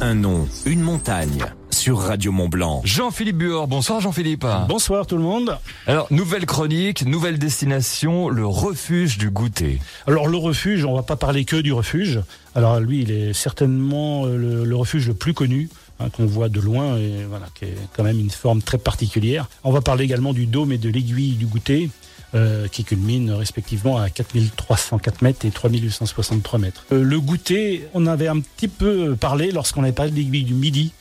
Un 0.00 0.14
nom, 0.14 0.48
une 0.66 0.80
montagne 0.80 1.44
sur 1.70 1.98
Radio 1.98 2.30
Mont 2.30 2.48
Blanc. 2.48 2.82
Jean-Philippe 2.84 3.38
Buor, 3.38 3.66
bonsoir 3.66 4.00
Jean-Philippe. 4.00 4.46
Bonsoir 4.68 5.06
tout 5.06 5.16
le 5.16 5.22
monde. 5.22 5.58
Alors, 5.86 6.06
nouvelle 6.10 6.46
chronique, 6.46 7.04
nouvelle 7.04 7.38
destination, 7.38 8.28
le 8.28 8.46
refuge 8.46 9.18
du 9.18 9.30
goûter. 9.30 9.80
Alors 10.06 10.28
le 10.28 10.36
refuge, 10.36 10.84
on 10.84 10.94
va 10.94 11.02
pas 11.02 11.16
parler 11.16 11.44
que 11.44 11.56
du 11.56 11.72
refuge. 11.72 12.20
Alors 12.54 12.78
lui, 12.80 13.02
il 13.02 13.10
est 13.10 13.32
certainement 13.32 14.26
euh, 14.26 14.36
le, 14.36 14.64
le 14.64 14.76
refuge 14.76 15.08
le 15.08 15.14
plus 15.14 15.34
connu. 15.34 15.68
Hein, 16.00 16.10
qu'on 16.10 16.26
voit 16.26 16.48
de 16.48 16.60
loin 16.60 16.96
et 16.96 17.24
voilà, 17.28 17.46
qui 17.54 17.66
est 17.66 17.76
quand 17.96 18.04
même 18.04 18.18
une 18.18 18.30
forme 18.30 18.62
très 18.62 18.78
particulière. 18.78 19.48
On 19.62 19.72
va 19.72 19.80
parler 19.80 20.04
également 20.04 20.32
du 20.32 20.46
dôme 20.46 20.72
et 20.72 20.78
de 20.78 20.88
l'aiguille 20.88 21.32
du 21.32 21.46
goûter, 21.46 21.90
euh, 22.34 22.66
qui 22.66 22.82
culmine 22.82 23.30
respectivement 23.30 23.96
à 23.98 24.10
4304 24.10 25.22
mètres 25.22 25.46
et 25.46 25.50
3863 25.50 26.58
mètres. 26.58 26.84
Euh, 26.90 27.02
le 27.02 27.20
goûter, 27.20 27.86
on 27.94 28.06
avait 28.06 28.26
un 28.26 28.40
petit 28.40 28.66
peu 28.66 29.14
parlé 29.14 29.52
lorsqu'on 29.52 29.84
avait 29.84 29.92
parlé 29.92 30.10
de 30.10 30.16
l'aiguille 30.16 30.42
du 30.42 30.54
midi, 30.54 30.92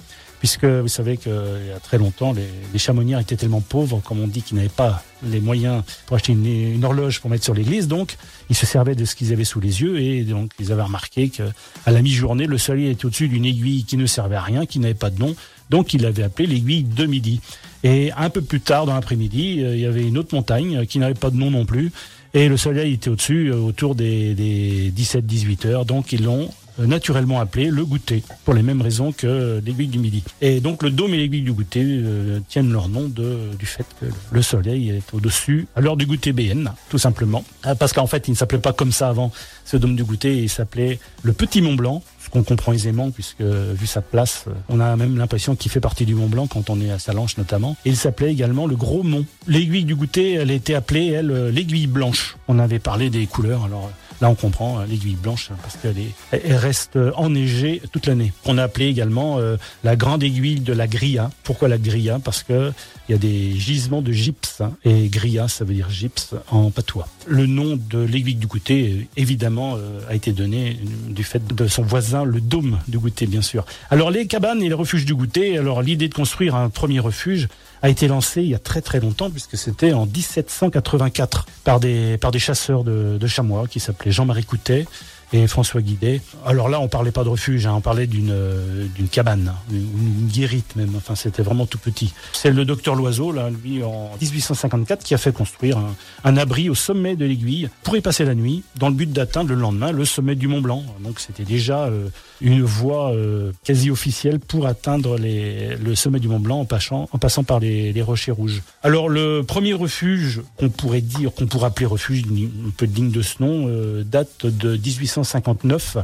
puisque 0.44 0.66
vous 0.66 0.90
savez 0.90 1.16
qu'il 1.16 1.32
y 1.32 1.72
a 1.72 1.80
très 1.80 1.98
longtemps, 1.98 2.34
les, 2.34 2.44
les 2.74 2.78
chamonnières 2.78 3.20
étaient 3.20 3.38
tellement 3.38 3.62
pauvres, 3.62 4.02
comme 4.04 4.20
on 4.20 4.28
dit, 4.28 4.42
qu'ils 4.42 4.58
n'avaient 4.58 4.68
pas 4.68 5.02
les 5.26 5.40
moyens 5.40 5.84
pour 6.06 6.18
acheter 6.18 6.34
une, 6.34 6.46
une 6.46 6.84
horloge 6.84 7.22
pour 7.22 7.30
mettre 7.30 7.46
sur 7.46 7.54
l'église, 7.54 7.88
donc 7.88 8.18
ils 8.50 8.56
se 8.58 8.66
servaient 8.66 8.94
de 8.94 9.06
ce 9.06 9.16
qu'ils 9.16 9.32
avaient 9.32 9.46
sous 9.46 9.62
les 9.62 9.82
yeux, 9.82 10.02
et 10.02 10.24
donc 10.24 10.52
ils 10.60 10.74
avaient 10.74 10.82
remarqué 10.82 11.30
que 11.30 11.44
à 11.86 11.92
la 11.92 12.02
mi-journée, 12.02 12.46
le 12.46 12.58
soleil 12.58 12.90
était 12.90 13.06
au-dessus 13.06 13.30
d'une 13.30 13.46
aiguille 13.46 13.86
qui 13.86 13.96
ne 13.96 14.06
servait 14.06 14.36
à 14.36 14.42
rien, 14.42 14.66
qui 14.66 14.80
n'avait 14.80 14.94
pas 14.96 15.12
de 15.12 15.18
nom, 15.18 15.34
donc 15.70 15.94
ils 15.94 16.02
l'avaient 16.02 16.24
appelée 16.24 16.46
l'aiguille 16.46 16.84
de 16.84 17.06
midi. 17.06 17.40
Et 17.86 18.12
un 18.12 18.30
peu 18.30 18.42
plus 18.42 18.60
tard 18.60 18.86
dans 18.86 18.96
l'après-midi, 18.96 19.64
euh, 19.64 19.76
il 19.76 19.80
y 19.82 19.86
avait 19.86 20.06
une 20.06 20.18
autre 20.18 20.36
montagne 20.36 20.80
euh, 20.80 20.84
qui 20.84 21.00
n'avait 21.00 21.14
pas 21.14 21.30
de 21.30 21.38
nom 21.38 21.52
non 21.52 21.64
plus, 21.64 21.94
et 22.34 22.50
le 22.50 22.58
soleil 22.58 22.96
était 22.96 23.10
au-dessus 23.10 23.48
euh, 23.48 23.56
autour 23.56 23.96
des, 23.96 24.34
des 24.36 24.92
17-18 24.92 25.68
heures, 25.68 25.86
donc 25.86 26.12
ils 26.12 26.26
l'ont 26.26 26.50
naturellement 26.80 27.40
appelé 27.40 27.70
le 27.70 27.86
goûter, 27.86 28.24
pour 28.46 28.54
les 28.54 28.64
mêmes 28.64 28.82
raisons 28.82 29.12
que 29.12 29.28
euh, 29.28 29.62
l'aiguille 29.66 29.88
du 29.88 30.00
midi. 30.00 30.24
Et 30.42 30.60
donc 30.60 30.84
le 30.84 30.92
dôme 30.92 31.14
et 31.14 31.18
l'aiguille 31.18 31.42
du 31.42 31.54
goûter 31.54 31.84
euh, 31.86 32.40
tiennent 32.48 32.72
leur 32.72 32.90
nom 32.90 33.08
de, 33.08 33.50
du 33.58 33.66
fait 33.66 33.86
que 34.00 34.06
le 34.32 34.42
soleil 34.42 34.90
est 34.90 35.14
au-dessus 35.14 35.68
à 35.76 35.82
l'heure 35.82 35.98
du 35.98 36.06
goûter 36.06 36.34
BN, 36.34 36.70
tout 36.90 36.98
simplement. 36.98 37.44
Ah, 37.64 37.76
Parce 37.76 37.94
qu'en 37.94 38.08
fait, 38.08 38.28
il 38.28 38.32
ne 38.32 38.36
s'appelait 38.36 38.60
pas 38.60 38.74
comme 38.74 38.92
ça 38.92 39.10
avant, 39.10 39.32
ce 39.66 39.78
dôme 39.78 39.96
du 39.96 40.04
goûter, 40.04 40.38
il 40.38 40.50
s'appelait 40.50 41.00
le 41.24 41.34
Petit 41.34 41.62
Mont 41.62 41.76
Blanc, 41.76 42.04
ce 42.24 42.30
qu'on 42.30 42.44
comprend 42.44 42.74
aisément, 42.74 43.12
puisque 43.12 43.42
vu 43.42 43.86
sa 43.86 44.02
place, 44.02 44.46
euh, 44.48 44.52
on 44.70 44.80
a 44.80 44.96
même 44.96 45.18
l'impression 45.18 45.56
qu'il 45.56 45.72
fait 45.72 45.80
partie 45.80 46.06
du 46.06 46.16
Mont 46.16 46.28
Blanc 46.28 46.48
quand 46.48 46.70
on 46.70 46.80
est 46.82 46.92
à 46.92 47.00
Salanches 47.00 47.38
notamment. 47.38 47.76
Et 47.86 47.90
il 47.90 47.98
s'appelait 47.98 48.32
également 48.32 48.66
le 48.66 48.76
Gros 48.76 49.04
Mont. 49.04 49.26
L'aiguille 49.48 49.86
du 49.86 49.96
goûter, 49.96 50.34
elle 50.34 50.52
était 50.52 50.74
appelée, 50.74 51.08
elle, 51.08 51.32
euh, 51.32 51.52
l'aiguille 51.52 51.88
blanche. 51.88 52.38
On 52.48 52.60
avait 52.60 52.80
parlé 52.80 53.10
des 53.10 53.26
couleurs, 53.26 53.66
alors 53.66 53.86
euh, 53.86 54.03
Là, 54.24 54.30
on 54.30 54.36
comprend 54.36 54.80
euh, 54.80 54.86
l'aiguille 54.86 55.18
blanche 55.18 55.50
parce 55.62 55.76
qu'elle 55.76 56.00
est, 56.00 56.14
elle 56.32 56.56
reste 56.56 56.98
enneigée 57.18 57.82
toute 57.92 58.08
l'année. 58.08 58.32
On 58.46 58.58
a 58.58 58.64
appelé 58.64 58.86
également 58.86 59.38
euh, 59.40 59.58
la 59.84 59.98
grande 59.98 60.24
aiguille 60.24 60.62
de 60.62 60.72
la 60.72 60.88
grilla. 60.88 61.30
Pourquoi 61.44 61.68
la 61.68 61.78
grilla? 61.78 62.20
Parce 62.24 62.42
que 62.42 62.72
il 63.10 63.12
y 63.12 63.16
a 63.16 63.18
des 63.18 63.60
gisements 63.60 64.02
de 64.02 64.14
gypse 64.14 64.62
hein, 64.62 64.72
et 64.86 65.10
grilla, 65.10 65.50
ça 65.50 65.66
veut 65.66 65.74
dire 65.74 65.90
gypse 65.90 66.36
en 66.50 66.72
patois. 66.72 67.08
Le 67.28 67.48
nom 67.48 67.78
de 67.78 68.00
l'aiguille 68.00 68.36
du 68.36 68.48
goûter, 68.48 68.92
euh, 68.92 69.06
évidemment, 69.18 69.76
euh, 69.78 70.00
a 70.10 70.16
été 70.16 70.32
donné 70.32 70.80
du 71.10 71.24
fait 71.26 71.46
de 71.46 71.68
son 71.68 71.84
voisin, 71.84 72.24
le 72.24 72.40
dôme 72.40 72.80
du 72.88 73.00
goûter, 73.00 73.28
bien 73.28 73.42
sûr. 73.42 73.66
Alors 73.90 74.10
les 74.10 74.26
cabanes 74.26 74.64
et 74.64 74.70
les 74.70 74.74
refuges 74.74 75.06
du 75.06 75.16
goûter. 75.16 75.58
Alors 75.58 75.82
l'idée 75.82 76.08
de 76.08 76.14
construire 76.14 76.56
un 76.56 76.70
premier 76.70 77.00
refuge 77.00 77.50
a 77.82 77.90
été 77.90 78.08
lancée 78.08 78.42
il 78.42 78.50
y 78.50 78.56
a 78.56 78.60
très 78.60 78.82
très 78.82 79.02
longtemps 79.02 79.30
puisque 79.30 79.58
c'était 79.58 79.92
en 79.92 80.06
1784 80.06 81.46
par 81.66 81.82
des 81.82 82.18
par 82.18 82.32
des 82.32 82.40
chasseurs 82.40 82.86
de, 82.86 83.18
de 83.20 83.28
chamois 83.28 83.68
qui 83.68 83.82
s'appelaient 83.82 84.13
Jean-Marie 84.14 84.46
Coutet 84.46 84.88
et 85.34 85.48
François 85.48 85.82
Guidet. 85.82 86.22
Alors 86.46 86.70
là, 86.70 86.80
on 86.80 86.88
parlait 86.88 87.12
pas 87.12 87.24
de 87.24 87.30
refuge, 87.30 87.66
hein, 87.66 87.74
on 87.76 87.82
parlait 87.82 88.06
d'une 88.06 88.32
euh, 88.32 88.88
cabane, 89.12 89.54
une, 89.72 90.28
guérite 90.28 90.76
même. 90.76 90.94
Enfin, 90.96 91.16
c'était 91.16 91.42
vraiment 91.42 91.66
tout 91.66 91.80
petit. 91.80 92.14
C'est 92.34 92.52
le 92.52 92.66
docteur 92.66 92.96
Loiseau, 92.96 93.32
là, 93.32 93.50
lui, 93.50 93.84
en 93.84 94.12
1854, 94.22 95.04
qui 95.04 95.14
a 95.14 95.18
fait 95.18 95.34
construire 95.34 95.80
un, 96.24 96.38
abri 96.38 96.70
au 96.70 96.76
sommet 96.76 97.16
de 97.16 97.26
l'aiguille 97.26 97.70
pour 97.84 97.98
y 97.98 98.02
passer 98.02 98.26
la 98.26 98.36
nuit, 98.36 98.64
dans 98.76 98.90
le 98.90 98.96
but 98.96 99.12
d'atteindre 99.12 99.50
le 99.50 99.56
lendemain 99.56 99.92
le 99.92 100.06
sommet 100.06 100.36
du 100.36 100.48
Mont 100.48 100.62
Blanc. 100.62 100.84
Donc, 101.04 101.20
c'était 101.20 101.44
déjà 101.44 101.86
euh, 101.86 102.10
une 102.42 102.62
voie 102.62 103.12
euh, 103.12 103.52
quasi 103.64 103.90
officielle 103.90 104.40
pour 104.40 104.68
atteindre 104.68 105.18
le 105.18 105.96
sommet 105.96 106.20
du 106.20 106.28
Mont 106.28 106.40
Blanc 106.40 106.60
en 106.60 106.66
passant, 106.66 107.10
en 107.12 107.18
passant 107.18 107.44
par 107.44 107.60
les, 107.60 108.02
rochers 108.04 108.32
rouges. 108.32 108.62
Alors, 108.84 109.10
le 109.10 109.44
premier 109.44 109.74
refuge 109.74 110.42
qu'on 110.58 110.70
pourrait 110.70 111.02
dire, 111.02 111.34
qu'on 111.34 111.48
pourrait 111.48 111.68
appeler 111.68 111.86
refuge, 111.86 112.24
un 112.24 112.70
peu 112.76 112.86
digne 112.86 113.12
de 113.12 113.22
ce 113.22 113.42
nom, 113.42 113.68
date 114.04 114.46
de 114.46 114.76
1859. 115.24 115.98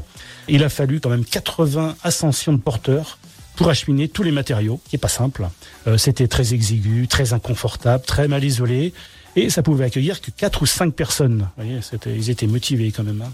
Il 0.48 0.64
a 0.64 0.70
fallu 0.70 1.00
quand 1.00 1.10
même 1.10 1.26
80 1.26 1.96
ascensions 2.04 2.54
de 2.54 2.58
porteurs 2.60 3.20
pour 3.56 3.70
acheminer 3.70 4.08
tous 4.08 4.24
les 4.24 4.32
matériaux, 4.32 4.80
qui 4.90 4.96
est 4.96 5.00
pas 5.00 5.10
simple. 5.10 5.48
Euh, 5.88 5.98
C'était 5.98 6.28
très 6.28 6.54
exigu, 6.54 7.08
très 7.08 7.34
inconfortable, 7.34 8.04
très 8.06 8.28
mal 8.28 8.44
isolé, 8.44 8.94
et 9.36 9.50
ça 9.50 9.62
pouvait 9.62 9.86
accueillir 9.86 10.22
que 10.22 10.32
quatre 10.32 10.62
ou 10.62 10.66
cinq 10.66 10.94
personnes. 10.94 11.48
Vous 11.58 11.64
voyez, 11.64 11.80
ils 12.08 12.30
étaient 12.30 12.48
motivés 12.48 12.92
quand 12.92 13.04
même. 13.04 13.22
hein. 13.22 13.32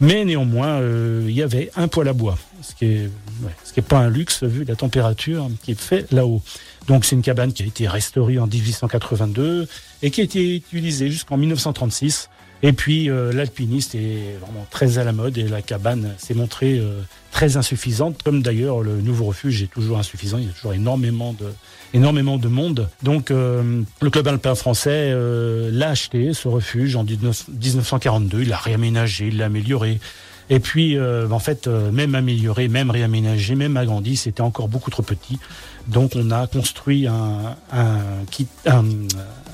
Mais 0.00 0.24
néanmoins, 0.24 0.80
euh, 0.80 1.24
il 1.28 1.34
y 1.34 1.42
avait 1.42 1.70
un 1.74 1.88
poêle 1.88 2.08
à 2.08 2.12
bois, 2.12 2.38
ce 2.62 2.74
qui 2.74 2.84
est, 2.84 3.02
ouais, 3.42 3.50
ce 3.64 3.72
qui 3.72 3.80
est 3.80 3.82
pas 3.82 3.98
un 3.98 4.10
luxe 4.10 4.42
vu 4.44 4.64
la 4.64 4.76
température 4.76 5.48
qui 5.62 5.72
est 5.72 5.80
fait 5.80 6.10
là-haut. 6.12 6.42
Donc 6.86 7.04
c'est 7.04 7.16
une 7.16 7.22
cabane 7.22 7.52
qui 7.52 7.62
a 7.62 7.66
été 7.66 7.88
restaurée 7.88 8.38
en 8.38 8.46
1882 8.46 9.66
et 10.02 10.10
qui 10.10 10.20
a 10.20 10.24
été 10.24 10.56
utilisée 10.56 11.10
jusqu'en 11.10 11.36
1936. 11.38 12.28
Et 12.66 12.72
puis 12.72 13.08
euh, 13.08 13.32
l'alpiniste 13.32 13.94
est 13.94 14.36
vraiment 14.40 14.66
très 14.70 14.98
à 14.98 15.04
la 15.04 15.12
mode 15.12 15.38
et 15.38 15.44
la 15.44 15.62
cabane 15.62 16.16
s'est 16.18 16.34
montrée 16.34 16.80
euh, 16.80 17.00
très 17.30 17.56
insuffisante, 17.56 18.24
comme 18.24 18.42
d'ailleurs 18.42 18.80
le 18.80 19.00
nouveau 19.00 19.26
refuge 19.26 19.62
est 19.62 19.68
toujours 19.68 19.98
insuffisant. 19.98 20.38
Il 20.38 20.46
y 20.46 20.48
a 20.48 20.52
toujours 20.52 20.72
énormément 20.72 21.32
de 21.32 21.46
énormément 21.94 22.38
de 22.38 22.48
monde. 22.48 22.88
Donc 23.04 23.30
euh, 23.30 23.82
le 24.00 24.10
club 24.10 24.26
alpin 24.26 24.56
français 24.56 25.12
euh, 25.12 25.70
l'a 25.72 25.90
acheté 25.90 26.32
ce 26.34 26.48
refuge 26.48 26.96
en 26.96 27.04
19 27.04 27.48
1942. 27.48 28.42
Il 28.42 28.48
l'a 28.48 28.56
réaménagé, 28.56 29.28
il 29.28 29.36
l'a 29.36 29.46
amélioré. 29.46 30.00
Et 30.48 30.60
puis, 30.60 30.96
euh, 30.96 31.28
en 31.30 31.38
fait, 31.38 31.66
euh, 31.66 31.90
même 31.90 32.14
amélioré, 32.14 32.68
même 32.68 32.90
réaménagé, 32.90 33.54
même 33.54 33.76
agrandi, 33.76 34.16
c'était 34.16 34.42
encore 34.42 34.68
beaucoup 34.68 34.90
trop 34.90 35.02
petit. 35.02 35.38
Donc, 35.88 36.12
on 36.14 36.30
a 36.30 36.46
construit 36.46 37.06
un, 37.06 37.56
un, 37.72 37.98
kit, 38.30 38.46
un, 38.66 38.84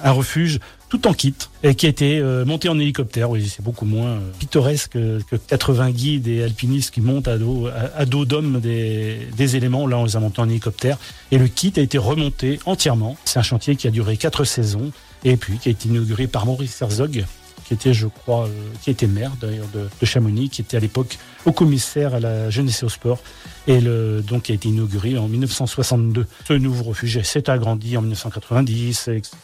un 0.02 0.10
refuge 0.10 0.60
tout 0.92 1.08
en 1.08 1.14
kit 1.14 1.34
et 1.62 1.74
qui 1.74 1.86
a 1.86 1.88
été 1.88 2.18
euh, 2.18 2.44
monté 2.44 2.68
en 2.68 2.78
hélicoptère. 2.78 3.30
Oui, 3.30 3.48
c'est 3.48 3.62
beaucoup 3.62 3.86
moins 3.86 4.08
euh, 4.08 4.30
pittoresque 4.38 4.92
que, 4.92 5.20
que 5.30 5.36
80 5.36 5.90
guides 5.90 6.28
et 6.28 6.42
alpinistes 6.42 6.92
qui 6.92 7.00
montent 7.00 7.28
à 7.28 7.38
dos, 7.38 7.68
à 7.96 8.04
dos 8.04 8.26
d'hommes 8.26 8.60
des, 8.60 9.26
des 9.34 9.56
éléments. 9.56 9.86
Là, 9.86 9.96
on 9.96 10.04
les 10.04 10.16
a 10.16 10.20
montés 10.20 10.42
en 10.42 10.50
hélicoptère. 10.50 10.98
Et 11.30 11.38
le 11.38 11.48
kit 11.48 11.72
a 11.76 11.80
été 11.80 11.96
remonté 11.96 12.60
entièrement. 12.66 13.16
C'est 13.24 13.38
un 13.38 13.42
chantier 13.42 13.76
qui 13.76 13.88
a 13.88 13.90
duré 13.90 14.18
quatre 14.18 14.44
saisons 14.44 14.92
et 15.24 15.38
puis 15.38 15.56
qui 15.56 15.70
a 15.70 15.72
été 15.72 15.88
inauguré 15.88 16.26
par 16.26 16.44
Maurice 16.44 16.82
Herzog 16.82 17.24
qui 17.72 17.88
était, 17.88 17.94
je 17.94 18.06
crois, 18.06 18.46
euh, 18.46 18.50
qui 18.82 18.90
était 18.90 19.06
maire 19.06 19.32
d'ailleurs 19.40 19.66
de, 19.72 19.88
Chamonix, 20.04 20.50
qui 20.50 20.60
était 20.60 20.76
à 20.76 20.80
l'époque 20.80 21.18
au 21.46 21.52
commissaire 21.52 22.14
à 22.14 22.20
la 22.20 22.50
jeunesse 22.50 22.82
et 22.82 22.84
au 22.84 22.90
sport, 22.90 23.18
et 23.66 23.80
donc 23.80 24.42
qui 24.42 24.52
a 24.52 24.54
été 24.54 24.68
inauguré 24.68 25.16
en 25.16 25.26
1962. 25.26 26.26
Ce 26.46 26.52
nouveau 26.52 26.84
refuge 26.84 27.22
s'est 27.22 27.48
agrandi 27.48 27.96
en 27.96 28.02
1990, 28.02 29.08
etc. 29.08 29.36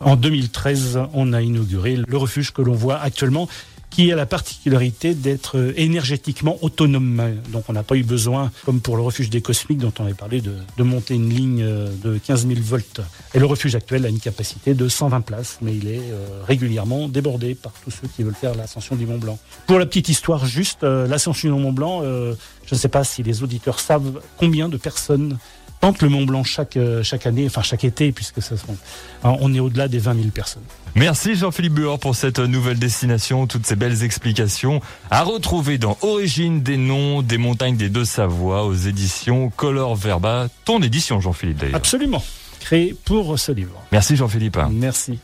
En 0.00 0.16
2013, 0.16 1.00
on 1.12 1.32
a 1.32 1.42
inauguré 1.42 1.96
le 1.96 2.16
refuge 2.16 2.52
que 2.52 2.62
l'on 2.62 2.74
voit 2.74 2.98
actuellement, 2.98 3.48
qui 3.90 4.10
a 4.12 4.16
la 4.16 4.26
particularité 4.26 5.14
d'être 5.14 5.58
euh, 5.58 5.72
énergétiquement 5.76 6.56
autonome. 6.62 7.36
Donc 7.48 7.64
on 7.68 7.72
n'a 7.72 7.82
pas 7.82 7.96
eu 7.96 8.04
besoin, 8.04 8.50
comme 8.64 8.80
pour 8.80 8.96
le 8.96 9.02
refuge 9.02 9.30
des 9.30 9.42
Cosmiques 9.42 9.78
dont 9.78 9.92
on 9.98 10.04
avait 10.04 10.14
parlé, 10.14 10.40
de, 10.40 10.54
de 10.76 10.82
monter 10.82 11.14
une 11.14 11.28
ligne 11.28 11.62
euh, 11.62 11.90
de 12.02 12.18
15 12.18 12.46
000 12.46 12.60
volts. 12.62 13.00
Et 13.34 13.38
le 13.38 13.46
refuge 13.46 13.74
actuel 13.74 14.06
a 14.06 14.08
une 14.08 14.20
capacité 14.20 14.74
de 14.74 14.88
120 14.88 15.20
places, 15.22 15.58
mais 15.60 15.74
il 15.74 15.88
est 15.88 15.98
euh, 15.98 16.42
régulièrement 16.46 17.08
débordé 17.08 17.54
par 17.54 17.72
tous 17.84 17.90
ceux 17.90 18.08
qui 18.08 18.22
veulent 18.22 18.34
faire 18.34 18.54
l'ascension 18.54 18.94
du 18.96 19.06
Mont 19.06 19.18
Blanc. 19.18 19.38
Pour 19.66 19.78
la 19.78 19.86
petite 19.86 20.08
histoire, 20.08 20.46
juste 20.46 20.82
l'ascension 20.82 21.54
du 21.54 21.62
Mont 21.62 21.72
Blanc, 21.72 22.02
je 22.02 22.74
ne 22.74 22.78
sais 22.78 22.88
pas 22.88 23.04
si 23.04 23.22
les 23.22 23.42
auditeurs 23.42 23.80
savent 23.80 24.20
combien 24.36 24.68
de 24.68 24.76
personnes 24.76 25.38
tentent 25.80 26.02
le 26.02 26.08
Mont 26.08 26.24
Blanc 26.24 26.44
chaque, 26.44 26.76
euh, 26.76 27.02
chaque 27.02 27.26
année, 27.26 27.46
enfin 27.46 27.62
chaque 27.62 27.84
été, 27.84 28.12
puisque 28.12 28.42
ça 28.42 28.56
sont, 28.56 28.76
on 29.22 29.52
est 29.54 29.60
au-delà 29.60 29.88
des 29.88 29.98
20 29.98 30.14
000 30.14 30.28
personnes. 30.28 30.62
Merci 30.94 31.36
Jean-Philippe 31.36 31.74
Buor 31.74 31.98
pour 31.98 32.16
cette 32.16 32.38
nouvelle 32.38 32.78
destination, 32.78 33.46
toutes 33.46 33.66
ces 33.66 33.76
belles 33.76 34.02
explications 34.02 34.80
à 35.10 35.22
retrouver 35.22 35.78
dans 35.78 35.96
Origine 36.02 36.62
des 36.62 36.76
noms 36.76 37.22
des 37.22 37.38
montagnes 37.38 37.76
des 37.76 37.88
Deux-Savoies 37.88 38.64
aux 38.64 38.74
éditions 38.74 39.50
Color 39.50 39.94
Verba, 39.94 40.48
ton 40.64 40.82
édition 40.82 41.20
Jean-Philippe 41.20 41.58
d'ailleurs. 41.58 41.76
Absolument. 41.76 42.22
Créé 42.58 42.94
pour 43.04 43.38
ce 43.38 43.52
livre. 43.52 43.80
Merci 43.92 44.16
Jean-Philippe. 44.16 44.58
Merci. 44.72 45.18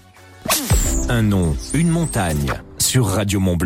Un 1.08 1.22
nom, 1.22 1.56
une 1.74 1.88
montagne 1.88 2.52
sur 2.78 3.06
Radio 3.06 3.40
Mont 3.40 3.56
Blanc. 3.56 3.64